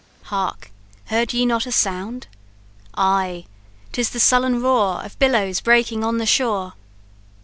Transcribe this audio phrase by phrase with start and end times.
[0.33, 0.71] "Hark!
[1.11, 2.25] heard ye not a sound?"
[2.97, 3.45] "Aye,
[3.91, 6.73] 'tis the sullen roar Of billows breaking on the shore."